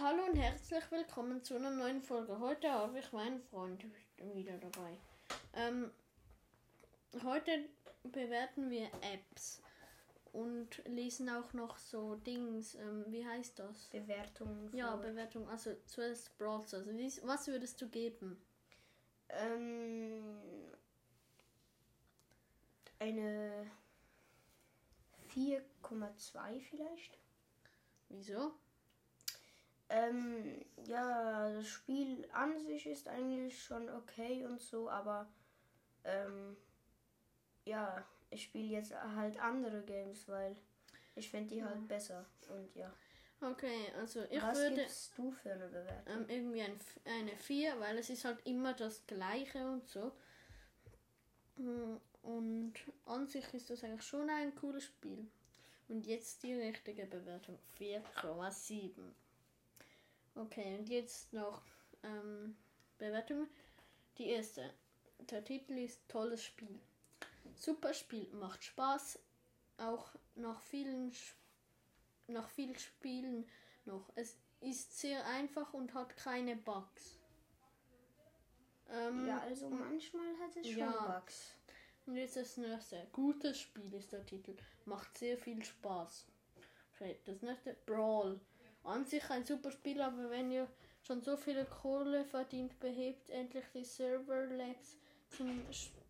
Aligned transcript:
Hallo 0.00 0.24
und 0.26 0.36
herzlich 0.36 0.84
willkommen 0.90 1.42
zu 1.42 1.56
einer 1.56 1.70
neuen 1.70 2.02
Folge. 2.02 2.38
Heute 2.38 2.70
habe 2.70 2.98
ich 2.98 3.12
meinen 3.12 3.40
Freund 3.40 3.84
wieder 4.34 4.56
dabei. 4.58 4.96
Ähm, 5.54 5.90
heute 7.24 7.64
bewerten 8.04 8.70
wir 8.70 8.86
Apps 9.02 9.60
und 10.32 10.82
lesen 10.86 11.28
auch 11.30 11.52
noch 11.52 11.78
so 11.78 12.14
Dings. 12.16 12.74
Ähm, 12.76 13.04
wie 13.08 13.26
heißt 13.26 13.58
das? 13.58 13.88
Bewertungen. 13.88 14.74
Ja. 14.74 14.96
Bewertung. 14.96 15.48
Also 15.48 15.74
zuerst 15.86 16.30
Stars. 16.34 16.72
Wie- 16.86 17.20
Was 17.26 17.46
würdest 17.48 17.80
du 17.80 17.88
geben? 17.88 18.40
Ähm, 19.30 20.70
eine 22.98 23.70
4,2 25.34 26.60
vielleicht. 26.60 27.18
Wieso? 28.10 28.52
Ähm, 29.90 30.64
ja, 30.86 31.50
das 31.50 31.66
Spiel 31.66 32.28
an 32.32 32.58
sich 32.58 32.86
ist 32.86 33.08
eigentlich 33.08 33.62
schon 33.62 33.88
okay 33.88 34.44
und 34.44 34.60
so, 34.60 34.90
aber 34.90 35.26
ähm, 36.04 36.56
ja, 37.64 38.04
ich 38.30 38.44
spiele 38.44 38.68
jetzt 38.68 38.94
halt 38.94 39.38
andere 39.40 39.82
Games, 39.82 40.28
weil 40.28 40.56
ich 41.14 41.30
finde 41.30 41.54
die 41.54 41.64
halt 41.64 41.88
besser. 41.88 42.26
Und 42.48 42.74
ja. 42.74 42.92
Okay, 43.40 43.92
also 43.96 44.24
ich 44.30 44.42
Was 44.42 44.58
würde 44.58 44.76
gibst 44.76 45.16
du 45.16 45.30
für 45.30 45.52
eine 45.52 45.68
Bewertung? 45.68 46.12
ähm, 46.12 46.24
irgendwie 46.28 46.62
ein, 46.62 46.78
eine 47.04 47.36
4, 47.36 47.78
weil 47.80 47.96
es 47.98 48.10
ist 48.10 48.24
halt 48.24 48.44
immer 48.46 48.74
das 48.74 49.06
gleiche 49.06 49.64
und 49.64 49.86
so. 49.86 50.12
Mm, 51.56 51.96
Und 52.22 52.74
an 53.06 53.26
sich 53.26 53.54
ist 53.54 53.70
das 53.70 53.84
eigentlich 53.84 54.02
schon 54.02 54.28
ein 54.28 54.54
cooles 54.56 54.84
Spiel. 54.84 55.28
Und 55.88 56.06
jetzt 56.06 56.42
die 56.42 56.52
richtige 56.52 57.06
Bewertung. 57.06 57.58
4,7. 57.78 58.90
Okay, 60.34 60.78
und 60.78 60.88
jetzt 60.88 61.32
noch 61.32 61.62
ähm, 62.02 62.56
Bewertung. 62.98 63.48
Die 64.18 64.26
erste. 64.26 64.72
Der 65.30 65.44
Titel 65.44 65.78
ist 65.78 66.00
Tolles 66.08 66.42
Spiel. 66.42 66.80
Super 67.54 67.94
Spiel, 67.94 68.28
macht 68.32 68.64
Spaß. 68.64 69.18
Auch 69.78 70.10
nach 70.34 70.60
vielen, 70.60 71.12
nach 72.26 72.48
viel 72.48 72.78
Spielen 72.78 73.48
noch. 73.84 74.10
Es 74.14 74.36
ist 74.60 74.98
sehr 74.98 75.24
einfach 75.26 75.72
und 75.74 75.94
hat 75.94 76.16
keine 76.16 76.56
Bugs. 76.56 77.18
Ähm, 78.90 79.26
ja, 79.26 79.40
also 79.40 79.68
manchmal 79.68 80.36
hat 80.40 80.56
es 80.56 80.68
schon 80.68 80.78
ja. 80.78 81.20
Bugs. 81.20 81.54
Und 82.06 82.16
jetzt 82.16 82.36
das 82.36 82.56
nächste. 82.56 83.06
Gutes 83.12 83.60
Spiel 83.60 83.92
ist 83.92 84.12
der 84.12 84.24
Titel. 84.24 84.56
Macht 84.86 85.18
sehr 85.18 85.36
viel 85.36 85.62
Spaß. 85.62 86.24
Okay, 86.94 87.18
das 87.26 87.42
nächste. 87.42 87.76
Brawl. 87.84 88.40
An 88.88 89.04
sich 89.04 89.28
ein 89.30 89.44
super 89.44 89.70
Spiel, 89.70 90.00
aber 90.00 90.30
wenn 90.30 90.50
ihr 90.50 90.66
schon 91.02 91.22
so 91.22 91.36
viele 91.36 91.64
Kohle 91.66 92.24
verdient, 92.24 92.78
behebt 92.80 93.30
endlich 93.30 93.64
die 93.74 93.84
Server-Lags 93.84 94.96
zum, 95.30 95.62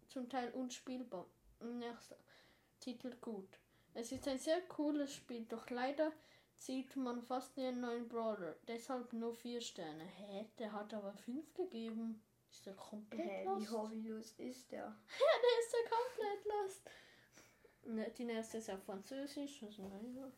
zum 0.08 0.28
Teil 0.28 0.50
unspielbar. 0.52 1.26
Nächster. 1.60 2.16
Titel 2.80 3.14
gut. 3.20 3.58
Es 3.94 4.12
ist 4.12 4.28
ein 4.28 4.38
sehr 4.38 4.60
cooles 4.62 5.12
Spiel, 5.14 5.44
doch 5.46 5.68
leider 5.70 6.12
sieht 6.54 6.94
man 6.96 7.22
fast 7.22 7.56
nie 7.56 7.66
einen 7.66 7.80
neuen 7.80 8.08
Brawler. 8.08 8.54
Deshalb 8.68 9.12
nur 9.12 9.34
vier 9.34 9.60
Sterne. 9.60 10.04
Hä? 10.04 10.46
Der 10.58 10.72
hat 10.72 10.94
aber 10.94 11.12
fünf 11.14 11.52
gegeben. 11.54 12.22
Ist 12.50 12.64
der 12.66 12.74
komplett 12.74 13.26
Hä, 13.26 13.44
lost? 13.44 13.60
wie 13.60 13.68
hobbylos 13.68 14.32
ist 14.38 14.70
der? 14.72 14.84
Ja, 15.18 15.40
der 15.42 15.60
ist 15.60 15.72
ja 15.72 15.90
komplett 15.96 16.44
lost. 16.46 16.82
Ne, 17.86 18.10
Die 18.16 18.24
nächste 18.24 18.58
ist 18.58 18.70
auf 18.70 18.82
Französisch. 18.84 19.62
Also, 19.62 19.82
naja. 19.82 20.30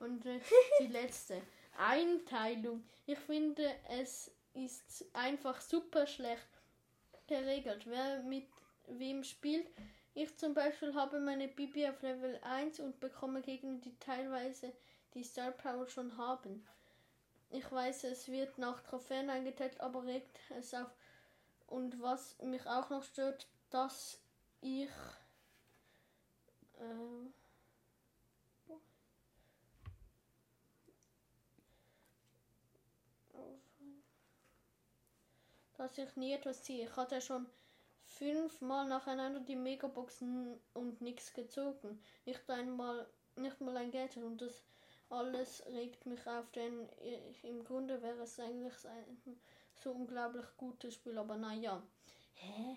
Und 0.00 0.26
äh, 0.26 0.40
die 0.80 0.86
letzte. 0.88 1.40
Einteilung. 1.78 2.84
Ich 3.06 3.18
finde, 3.18 3.70
es 3.88 4.30
ist 4.54 5.04
einfach 5.12 5.60
super 5.60 6.06
schlecht 6.06 6.48
geregelt. 7.26 7.86
Wer 7.86 8.22
mit 8.22 8.46
wem 8.86 9.22
spielt. 9.22 9.68
Ich 10.14 10.36
zum 10.36 10.54
Beispiel 10.54 10.94
habe 10.94 11.20
meine 11.20 11.46
Bibi 11.46 11.86
auf 11.86 12.02
Level 12.02 12.40
1 12.42 12.80
und 12.80 12.98
bekomme 12.98 13.40
Gegner, 13.40 13.78
die 13.78 13.96
teilweise 14.00 14.72
die 15.14 15.22
Star 15.22 15.52
Power 15.52 15.86
schon 15.88 16.16
haben. 16.16 16.66
Ich 17.50 17.70
weiß, 17.70 18.04
es 18.04 18.28
wird 18.28 18.58
nach 18.58 18.82
Trophäen 18.82 19.30
eingeteilt, 19.30 19.80
aber 19.80 20.04
regt 20.04 20.38
es 20.50 20.74
auf. 20.74 20.90
Und 21.66 22.00
was 22.02 22.36
mich 22.42 22.66
auch 22.66 22.90
noch 22.90 23.04
stört, 23.04 23.46
dass 23.70 24.20
ich 24.60 24.88
äh, 26.78 27.30
dass 35.78 35.96
ich 35.96 36.14
nie 36.16 36.32
etwas 36.32 36.62
ziehe. 36.62 36.84
Ich 36.84 36.96
hatte 36.96 37.20
schon 37.20 37.46
fünfmal 38.04 38.86
nacheinander 38.86 39.40
die 39.40 39.56
Megaboxen 39.56 40.58
und 40.74 41.00
nichts 41.00 41.32
gezogen. 41.32 42.02
Nicht 42.26 42.48
einmal, 42.50 43.06
nicht 43.36 43.60
mal 43.60 43.76
ein 43.76 43.90
Geld 43.90 44.16
und 44.16 44.42
das 44.42 44.64
alles 45.10 45.64
regt 45.66 46.04
mich 46.04 46.26
auf, 46.26 46.50
denn 46.50 46.88
im 47.42 47.64
Grunde 47.64 48.02
wäre 48.02 48.22
es 48.22 48.38
eigentlich 48.38 48.86
ein 48.86 49.40
so 49.82 49.92
unglaublich 49.92 50.44
gutes 50.56 50.94
Spiel, 50.94 51.16
aber 51.16 51.36
naja. 51.36 51.82
Hä? 52.34 52.76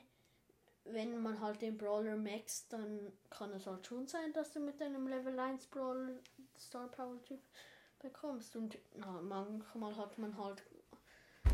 Wenn 0.84 1.22
man 1.22 1.40
halt 1.40 1.62
den 1.62 1.78
Brawler 1.78 2.16
maxt, 2.16 2.72
dann 2.74 3.12
kann 3.30 3.52
es 3.52 3.68
halt 3.68 3.86
schon 3.86 4.08
sein, 4.08 4.34
dass 4.34 4.52
du 4.52 4.60
mit 4.60 4.82
einem 4.82 5.08
Level 5.08 5.38
1 5.38 5.68
Brawler 5.68 6.14
Star 6.58 6.88
Power 6.88 7.22
Typ 7.24 7.40
bekommst. 8.00 8.56
Und 8.56 8.78
na, 8.96 9.22
manchmal 9.22 9.96
hat 9.96 10.18
man 10.18 10.36
halt 10.38 10.64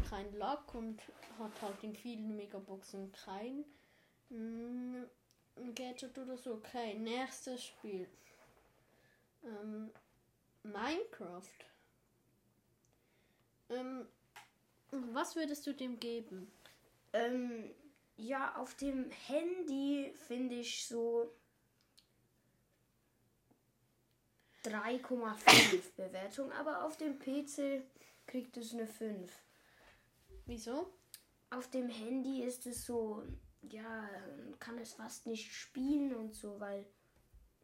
kein 0.10 0.34
Luck 0.38 0.74
und 0.74 1.02
hat 1.40 1.62
halt 1.62 1.84
in 1.84 1.96
vielen 1.96 2.36
Megaboxen 2.36 3.12
kein 3.12 3.66
mm, 4.30 5.04
Gadget 5.76 6.18
oder 6.18 6.38
so. 6.38 6.56
Okay, 6.56 6.94
nächstes 6.96 7.66
Spiel. 7.66 8.08
Ähm, 9.44 9.92
Minecraft. 10.64 11.66
Ähm, 13.70 14.08
was 14.92 15.36
würdest 15.36 15.68
du 15.68 15.74
dem 15.74 16.00
geben? 16.00 16.52
Ähm, 17.14 17.74
ja, 18.18 18.56
auf 18.56 18.76
dem 18.76 19.10
Handy 19.12 20.14
finde 20.28 20.56
ich 20.56 20.88
so 20.88 21.32
3,5 24.64 25.96
Bewertung, 25.96 26.52
aber 26.52 26.84
auf 26.84 26.98
dem 26.98 27.20
PC 27.20 27.84
kriegt 28.26 28.58
es 28.58 28.74
eine 28.74 28.88
5. 28.88 29.32
Wieso? 30.48 30.92
Auf 31.50 31.70
dem 31.70 31.90
Handy 31.90 32.44
ist 32.44 32.66
es 32.66 32.86
so, 32.86 33.24
ja, 33.62 34.10
kann 34.60 34.78
es 34.80 34.94
fast 34.94 35.28
nicht 35.28 35.54
spielen 35.54 36.16
und 36.16 36.34
so, 36.34 36.60
weil, 36.60 36.86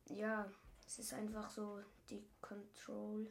ja, 0.09 0.49
es 0.85 0.99
ist 0.99 1.13
einfach 1.13 1.49
so, 1.49 1.81
die 2.09 2.23
Control 2.41 3.29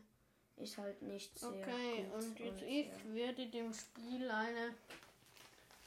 ist 0.57 0.79
halt 0.79 1.01
nicht 1.03 1.39
sehr 1.39 1.49
Okay, 1.51 2.05
gut. 2.05 2.15
und 2.23 2.39
jetzt 2.41 2.63
ich 2.63 2.87
ja. 2.87 3.05
würde 3.05 3.47
dem 3.49 3.73
Spiel 3.73 4.31
eine 4.31 4.75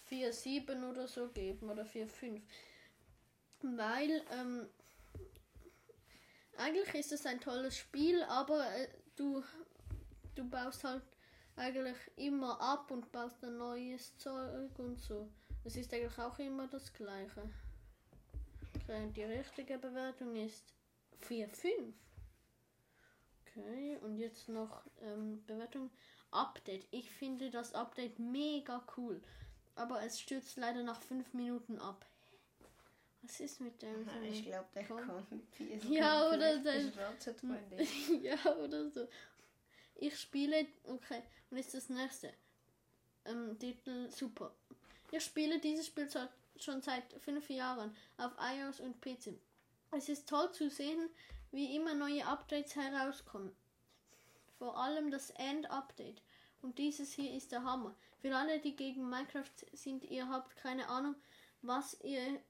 4-7 0.09 0.89
oder 0.89 1.07
so 1.07 1.27
geben 1.29 1.69
oder 1.69 1.83
4-5. 1.83 2.41
Weil, 3.61 4.23
ähm, 4.31 4.67
eigentlich 6.57 6.93
ist 6.95 7.11
es 7.11 7.25
ein 7.25 7.39
tolles 7.39 7.77
Spiel, 7.77 8.21
aber 8.23 8.65
äh, 8.75 8.87
du, 9.15 9.43
du 10.35 10.47
baust 10.49 10.83
halt 10.83 11.03
eigentlich 11.55 11.97
immer 12.17 12.59
ab 12.59 12.91
und 12.91 13.11
baust 13.11 13.43
ein 13.43 13.57
neues 13.57 14.17
Zeug 14.17 14.77
und 14.77 14.99
so. 14.99 15.29
Es 15.63 15.75
ist 15.75 15.93
eigentlich 15.93 16.17
auch 16.19 16.37
immer 16.39 16.67
das 16.67 16.91
gleiche. 16.93 17.49
Okay, 18.83 19.11
die 19.15 19.23
richtige 19.23 19.77
Bewertung 19.77 20.35
ist 20.35 20.73
4-5. 21.27 21.93
Okay, 23.41 23.97
und 24.01 24.17
jetzt 24.17 24.49
noch 24.49 24.85
ähm, 25.01 25.43
Bewertung. 25.45 25.89
Update. 26.31 26.85
Ich 26.91 27.09
finde 27.09 27.49
das 27.49 27.73
Update 27.73 28.19
mega 28.19 28.85
cool. 28.97 29.21
Aber 29.75 30.03
es 30.03 30.19
stürzt 30.19 30.57
leider 30.57 30.83
nach 30.83 31.01
5 31.01 31.33
Minuten 31.33 31.79
ab. 31.79 32.05
Was 33.21 33.39
ist 33.39 33.59
mit 33.61 33.81
dem? 33.81 34.05
Ja, 34.05 34.21
Ich 34.21 34.43
glaube, 34.43 34.67
der 34.75 34.85
Komm. 34.85 35.07
kommt. 35.07 35.43
Ja, 35.89 36.29
oder 36.29 36.57
Ding. 36.59 36.91
ja, 38.21 38.37
oder 38.57 38.89
so. 38.89 39.07
Ich 39.95 40.19
spiele. 40.19 40.67
Okay, 40.83 41.23
und 41.49 41.57
jetzt 41.57 41.73
das 41.73 41.89
nächste. 41.89 42.33
Ähm, 43.25 43.57
Titel 43.59 44.09
super. 44.09 44.53
Ich 45.11 45.23
spiele 45.23 45.59
dieses 45.59 45.87
Spiel 45.87 46.09
schon 46.59 46.81
seit 46.81 47.13
fünf 47.21 47.49
Jahren 47.49 47.95
auf 48.17 48.31
iOS 48.39 48.79
und 48.79 49.01
PC. 49.01 49.39
Es 49.91 50.09
ist 50.09 50.27
toll 50.27 50.51
zu 50.51 50.69
sehen, 50.69 51.09
wie 51.51 51.75
immer 51.75 51.93
neue 51.93 52.25
Updates 52.25 52.75
herauskommen. 52.75 53.55
Vor 54.57 54.77
allem 54.77 55.11
das 55.11 55.29
End-Update. 55.31 56.21
Und 56.61 56.77
dieses 56.77 57.13
hier 57.13 57.33
ist 57.33 57.51
der 57.51 57.63
Hammer. 57.63 57.95
Für 58.19 58.35
alle, 58.35 58.59
die 58.59 58.75
gegen 58.75 59.09
Minecraft 59.09 59.51
sind, 59.73 60.03
ihr 60.05 60.27
habt 60.27 60.55
keine 60.57 60.87
Ahnung, 60.89 61.15
was 61.61 61.99
ihr 62.01 62.41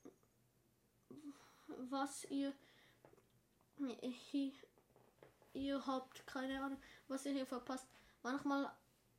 was 1.90 2.26
ihr 2.26 2.54
ihr 5.56 5.86
habt 5.86 6.28
keine 6.28 6.62
Ahnung, 6.62 6.82
was 7.08 7.26
ihr 7.26 7.34
hier 7.34 7.46
verpasst. 7.46 7.88
Manchmal 8.22 8.72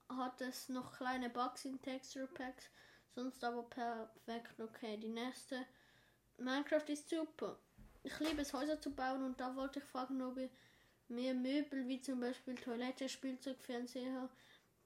hat 0.08 0.40
es 0.40 0.68
noch 0.68 0.96
kleine 0.96 1.30
Bugs 1.30 1.64
in 1.64 1.80
Texture 1.82 2.26
Packs, 2.28 2.70
sonst 3.14 3.42
aber 3.42 3.62
perfekt 3.64 4.60
okay. 4.60 4.96
Die 4.98 5.08
nächste 5.08 5.66
Minecraft 6.38 6.88
ist 6.88 7.08
super. 7.08 7.58
Ich 8.02 8.18
liebe 8.20 8.42
es, 8.42 8.52
Häuser 8.52 8.80
zu 8.80 8.94
bauen 8.94 9.22
und 9.24 9.40
da 9.40 9.56
wollte 9.56 9.80
ich 9.80 9.84
fragen, 9.84 10.22
ob 10.22 10.38
ihr 10.38 10.50
mehr 11.08 11.34
Möbel 11.34 11.88
wie 11.88 12.00
zum 12.00 12.20
Beispiel 12.20 12.54
Toilette, 12.54 13.08
Spielzeug, 13.08 13.60
Fernseher, 13.60 14.28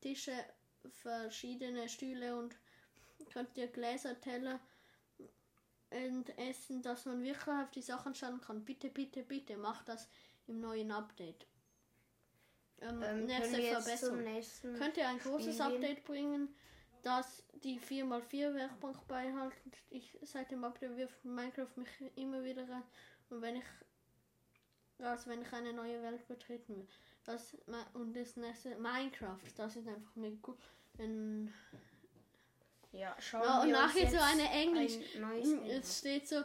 Tische, 0.00 0.44
verschiedene 1.02 1.88
Stühle 1.88 2.37
und 2.37 2.56
könnt 3.32 3.56
ihr 3.58 3.69
Gläser, 3.69 4.19
Teller 4.20 4.61
und 5.91 6.38
Essen, 6.38 6.82
dass 6.82 7.05
man 7.05 7.23
wirklich 7.23 7.55
auf 7.55 7.70
die 7.73 7.82
Sachen 7.82 8.14
schauen 8.14 8.41
kann. 8.41 8.64
Bitte, 8.64 8.88
bitte, 8.88 9.23
bitte, 9.23 9.56
macht 9.56 9.88
das 9.88 10.08
im 10.46 10.60
neuen 10.60 10.90
Update. 10.90 11.46
Ähm, 12.81 13.02
Ähm, 13.02 13.26
nächste 13.26 13.62
Verbesserung. 13.62 14.16
zum 14.16 14.25
nächsten 14.25 14.75
Könnt 14.75 14.96
ihr 14.96 15.08
ein 15.08 15.19
großes 15.19 15.54
Spiel 15.56 15.66
gehen? 15.66 15.75
Update 15.76 16.04
bringen, 16.04 16.54
das 17.02 17.42
die 17.62 17.78
4x4 17.78 18.54
Werkbank 18.54 19.06
beihalten? 19.06 19.72
Ich, 19.90 20.19
seit 20.22 20.50
dem 20.50 20.64
Update 20.64 20.96
wirft 20.96 21.25
Minecraft 21.25 21.76
mich 21.76 21.88
immer 22.16 22.42
wieder 22.42 22.69
rein. 22.69 22.82
Und 23.28 23.42
wenn 23.42 23.56
ich, 23.56 23.64
also 24.98 25.31
wenn 25.31 25.42
ich 25.42 25.52
eine 25.52 25.72
neue 25.72 26.02
Welt 26.02 26.26
betreten 26.26 26.76
will, 26.76 26.88
das, 27.25 27.56
und 27.92 28.16
das 28.16 28.37
nächste, 28.37 28.76
Minecraft, 28.76 29.38
das 29.56 29.76
ist 29.76 29.87
einfach 29.87 30.16
mega 30.16 30.37
cool. 30.46 30.56
Ein, 30.98 31.52
Ja, 32.92 33.14
schauen 33.20 33.42
ja, 33.44 33.60
und 33.62 33.69
wir 33.69 33.78
uns 33.78 33.94
nachher 33.94 34.10
so 34.10 34.19
eine 34.19 34.50
Englisch, 34.50 34.98
ein 35.16 35.64
Es 35.66 35.98
steht 35.98 36.26
so 36.28 36.42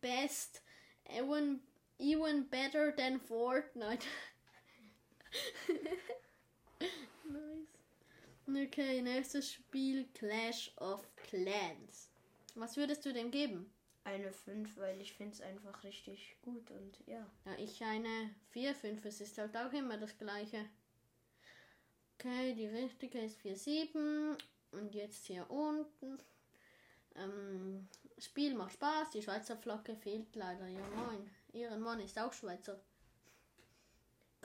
Best 0.00 0.62
even, 1.06 1.60
even 1.98 2.44
better 2.44 2.92
than 2.96 3.18
Fortnite. 3.18 4.06
nice. 7.28 8.66
Okay, 8.66 9.02
nächstes 9.02 9.52
Spiel 9.52 10.06
Clash 10.14 10.70
of 10.78 11.06
Clans. 11.16 12.08
Was 12.54 12.76
würdest 12.76 13.04
du 13.04 13.12
dem 13.12 13.30
geben? 13.30 13.70
Eine 14.04 14.32
5, 14.32 14.76
weil 14.78 15.00
ich 15.00 15.12
finde 15.12 15.34
es 15.34 15.40
einfach 15.42 15.84
richtig 15.84 16.36
gut 16.40 16.70
und 16.70 16.98
ja. 17.06 17.26
Ja, 17.44 17.54
ich 17.58 17.82
eine 17.84 18.30
4, 18.50 18.74
5. 18.74 19.04
Es 19.04 19.20
ist 19.20 19.36
halt 19.36 19.54
auch 19.56 19.72
immer 19.72 19.98
das 19.98 20.16
gleiche. 20.16 20.64
Okay, 22.14 22.54
die 22.54 22.66
richtige 22.66 23.20
ist 23.20 23.36
4, 23.42 23.56
7. 23.56 24.36
Und 24.72 24.94
jetzt 24.94 25.26
hier 25.26 25.48
unten. 25.50 26.18
Ähm, 27.16 27.86
Spiel 28.18 28.54
macht 28.54 28.72
Spaß. 28.72 29.10
Die 29.10 29.22
Schweizer 29.22 29.56
Flagge 29.56 29.94
fehlt 29.94 30.34
leider. 30.34 30.66
Ja, 30.68 30.86
moin. 30.88 31.30
Mann 31.88 32.00
ist 32.00 32.18
auch 32.18 32.34
Schweizer. 32.34 32.78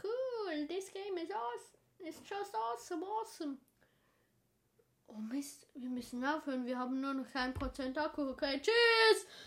Cool, 0.01 0.65
this 0.67 0.89
game 0.93 1.17
is 1.17 1.29
awesome. 1.29 1.77
It's 1.99 2.21
just 2.23 2.55
awesome, 2.55 3.03
awesome. 3.03 3.57
Oh 5.07 5.17
Mist, 5.17 5.67
wir 5.73 5.89
müssen 5.89 6.23
aufhören. 6.23 6.65
Wir 6.65 6.79
haben 6.79 7.01
nur 7.01 7.13
noch 7.13 7.35
ein 7.35 7.53
Prozent 7.53 7.97
Akku. 7.97 8.29
Okay, 8.29 8.61
tschüss. 8.61 9.27